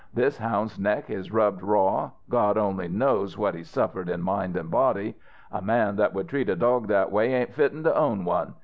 [0.15, 2.09] This houn's neck is rubbed raw.
[2.27, 5.13] God only knows what he's suffered in mind an' body.
[5.51, 8.55] A man that would treat a dog that way ain't fitten to own one.